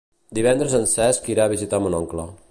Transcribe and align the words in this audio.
Divendres 0.37 0.73
en 0.79 0.87
Cesc 0.93 1.29
irà 1.35 1.45
a 1.45 1.51
visitar 1.55 1.81
mon 1.85 1.99
oncle. 1.99 2.27